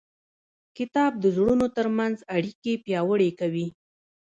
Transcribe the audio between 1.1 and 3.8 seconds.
د زړونو ترمنځ اړیکې پیاوړې کوي.